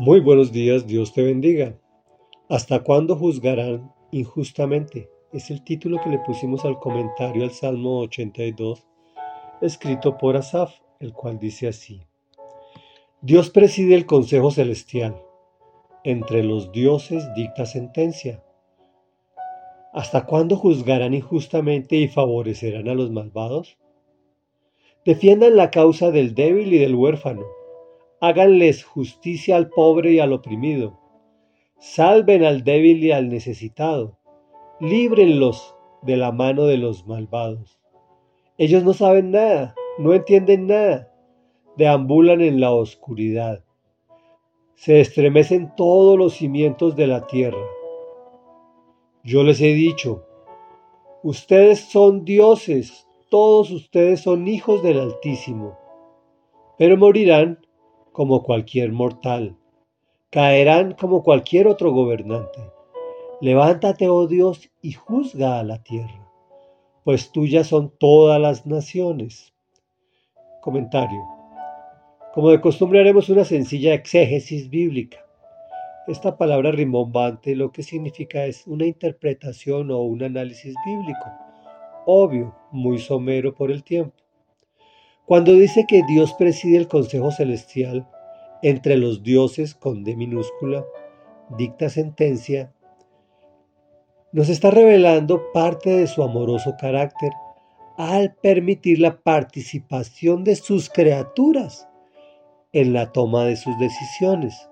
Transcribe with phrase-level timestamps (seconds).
[0.00, 1.76] Muy buenos días, Dios te bendiga.
[2.48, 5.10] ¿Hasta cuándo juzgarán injustamente?
[5.30, 8.86] Es el título que le pusimos al comentario al Salmo 82,
[9.60, 12.00] escrito por Asaf, el cual dice así.
[13.20, 15.20] Dios preside el Consejo Celestial.
[16.02, 18.42] Entre los dioses dicta sentencia.
[19.92, 23.76] ¿Hasta cuándo juzgarán injustamente y favorecerán a los malvados?
[25.04, 27.59] Defiendan la causa del débil y del huérfano
[28.20, 31.00] háganles justicia al pobre y al oprimido,
[31.78, 34.18] salven al débil y al necesitado,
[34.78, 37.80] líbrenlos de la mano de los malvados.
[38.58, 41.10] Ellos no saben nada, no entienden nada,
[41.76, 43.64] deambulan en la oscuridad.
[44.74, 47.64] Se estremecen todos los cimientos de la tierra.
[49.24, 50.24] Yo les he dicho,
[51.22, 55.78] ustedes son dioses, todos ustedes son hijos del Altísimo,
[56.76, 57.58] pero morirán
[58.12, 59.56] como cualquier mortal,
[60.30, 62.60] caerán como cualquier otro gobernante.
[63.40, 66.30] Levántate, oh Dios, y juzga a la tierra,
[67.04, 69.54] pues tuyas son todas las naciones.
[70.60, 71.22] Comentario.
[72.34, 75.18] Como de costumbre haremos una sencilla exégesis bíblica.
[76.06, 81.24] Esta palabra rimbombante lo que significa es una interpretación o un análisis bíblico,
[82.06, 84.14] obvio, muy somero por el tiempo.
[85.30, 88.04] Cuando dice que Dios preside el Consejo Celestial
[88.62, 90.84] entre los dioses con D minúscula,
[91.56, 92.72] dicta sentencia,
[94.32, 97.30] nos está revelando parte de su amoroso carácter
[97.96, 101.88] al permitir la participación de sus criaturas
[102.72, 104.68] en la toma de sus decisiones.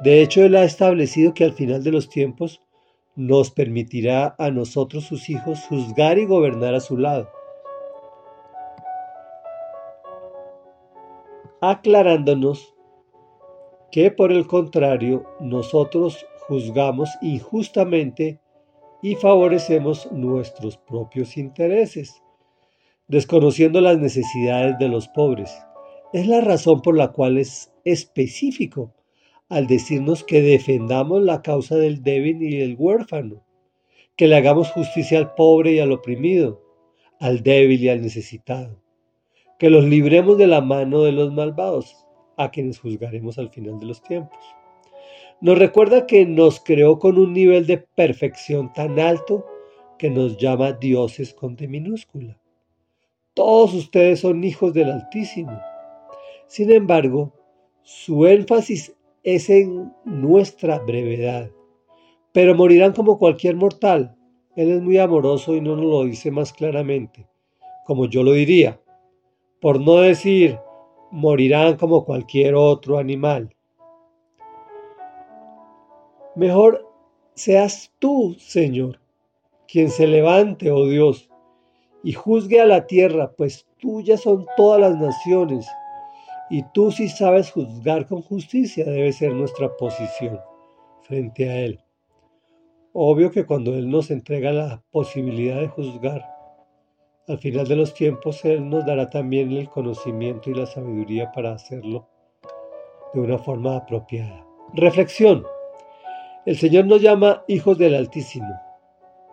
[0.00, 2.62] De hecho, Él ha establecido que al final de los tiempos
[3.14, 7.28] nos permitirá a nosotros, sus hijos, juzgar y gobernar a su lado.
[11.60, 12.74] Aclarándonos
[13.90, 18.40] que por el contrario nosotros juzgamos injustamente
[19.02, 22.22] y favorecemos nuestros propios intereses,
[23.08, 25.56] desconociendo las necesidades de los pobres.
[26.12, 28.92] Es la razón por la cual es específico
[29.48, 33.44] al decirnos que defendamos la causa del débil y del huérfano,
[34.16, 36.62] que le hagamos justicia al pobre y al oprimido,
[37.20, 38.85] al débil y al necesitado
[39.58, 41.96] que los libremos de la mano de los malvados,
[42.36, 44.38] a quienes juzgaremos al final de los tiempos.
[45.40, 49.46] Nos recuerda que nos creó con un nivel de perfección tan alto
[49.98, 52.38] que nos llama dioses con D minúscula.
[53.34, 55.58] Todos ustedes son hijos del Altísimo.
[56.46, 57.32] Sin embargo,
[57.82, 61.50] su énfasis es en nuestra brevedad.
[62.32, 64.16] Pero morirán como cualquier mortal.
[64.54, 67.26] Él es muy amoroso y no nos lo dice más claramente,
[67.84, 68.80] como yo lo diría
[69.66, 70.60] por no decir
[71.10, 73.52] morirán como cualquier otro animal.
[76.36, 76.88] Mejor
[77.34, 79.00] seas tú, Señor,
[79.66, 81.28] quien se levante, oh Dios,
[82.04, 85.66] y juzgue a la tierra, pues tuyas son todas las naciones,
[86.48, 90.38] y tú si sabes juzgar con justicia debe ser nuestra posición
[91.02, 91.80] frente a Él.
[92.92, 96.35] Obvio que cuando Él nos entrega la posibilidad de juzgar,
[97.28, 101.52] al final de los tiempos Él nos dará también el conocimiento y la sabiduría para
[101.52, 102.08] hacerlo
[103.12, 104.46] de una forma apropiada.
[104.74, 105.44] Reflexión.
[106.44, 108.54] El Señor nos llama hijos del Altísimo,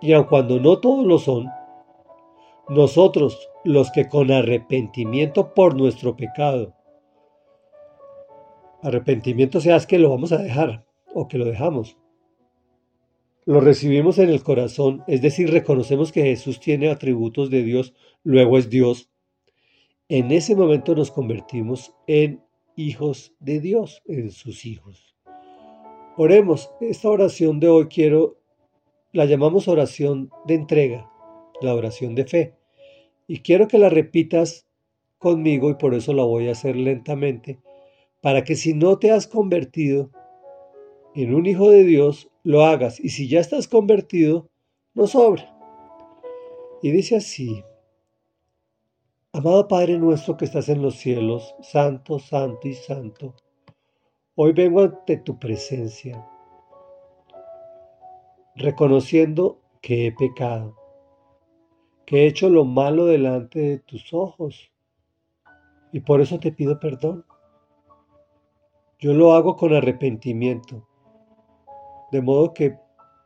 [0.02, 1.48] y aun cuando no todos lo son,
[2.70, 6.74] nosotros, los que con arrepentimiento por nuestro pecado,
[8.82, 10.84] arrepentimiento sea que lo vamos a dejar
[11.14, 11.98] o que lo dejamos,
[13.46, 17.94] lo recibimos en el corazón, es decir, reconocemos que Jesús tiene atributos de Dios,
[18.24, 19.10] luego es Dios,
[20.10, 22.42] en ese momento nos convertimos en
[22.76, 25.16] hijos de Dios, en sus hijos.
[26.18, 28.38] Oremos, esta oración de hoy quiero,
[29.12, 31.10] la llamamos oración de entrega,
[31.62, 32.56] la oración de fe,
[33.28, 34.68] y quiero que la repitas
[35.18, 37.60] conmigo y por eso la voy a hacer lentamente,
[38.22, 40.12] para que si no te has convertido
[41.16, 43.00] en un hijo de Dios, lo hagas.
[43.00, 44.50] Y si ya estás convertido,
[44.94, 45.50] no sobra.
[46.82, 47.64] Y dice así,
[49.32, 53.34] Amado Padre nuestro que estás en los cielos, santo, santo y santo,
[54.36, 56.28] hoy vengo ante tu presencia,
[58.56, 60.78] reconociendo que he pecado,
[62.06, 64.72] que he hecho lo malo delante de tus ojos,
[65.92, 67.26] y por eso te pido perdón.
[69.00, 70.88] Yo lo hago con arrepentimiento
[72.14, 72.78] de modo que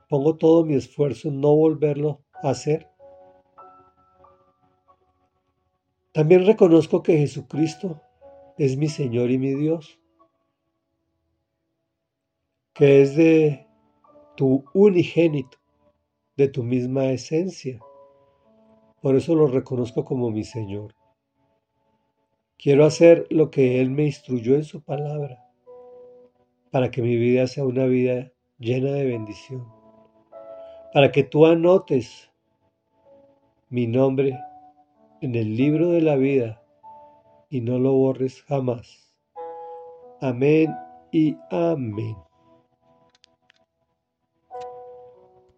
[0.08, 2.88] pongo todo mi esfuerzo en no volverlo a hacer.
[6.14, 8.02] También reconozco que Jesucristo
[8.58, 10.00] es mi Señor y mi Dios.
[12.74, 13.66] que es de
[14.36, 15.58] tu unigénito,
[16.36, 17.80] de tu misma esencia.
[19.02, 20.94] Por eso lo reconozco como mi Señor.
[22.56, 25.44] Quiero hacer lo que Él me instruyó en su palabra,
[26.70, 29.66] para que mi vida sea una vida llena de bendición,
[30.94, 32.32] para que tú anotes
[33.70, 34.38] mi nombre
[35.22, 36.62] en el libro de la vida
[37.50, 39.16] y no lo borres jamás.
[40.22, 40.74] Amén
[41.12, 42.27] y amén.